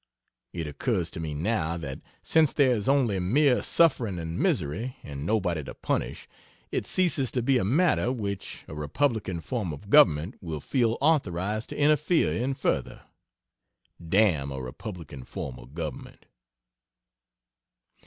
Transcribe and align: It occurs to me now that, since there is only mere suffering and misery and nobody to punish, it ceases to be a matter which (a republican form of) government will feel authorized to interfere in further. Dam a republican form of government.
It 0.51 0.65
occurs 0.65 1.11
to 1.11 1.19
me 1.19 1.35
now 1.35 1.77
that, 1.77 2.01
since 2.23 2.53
there 2.53 2.71
is 2.71 2.89
only 2.89 3.19
mere 3.19 3.61
suffering 3.61 4.17
and 4.17 4.39
misery 4.39 4.97
and 5.03 5.27
nobody 5.27 5.63
to 5.63 5.75
punish, 5.75 6.27
it 6.71 6.87
ceases 6.87 7.29
to 7.33 7.43
be 7.43 7.59
a 7.59 7.63
matter 7.63 8.11
which 8.11 8.65
(a 8.67 8.73
republican 8.73 9.41
form 9.41 9.71
of) 9.71 9.91
government 9.91 10.37
will 10.41 10.59
feel 10.59 10.97
authorized 11.01 11.69
to 11.69 11.77
interfere 11.77 12.33
in 12.33 12.55
further. 12.55 13.03
Dam 14.03 14.51
a 14.51 14.59
republican 14.59 15.23
form 15.23 15.59
of 15.59 15.75
government. 15.75 16.25